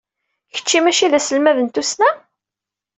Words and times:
Kečč 0.55 0.69
maci 0.81 1.07
d 1.11 1.13
aselmad 1.17 1.57
n 1.61 1.67
tussna? 1.69 2.09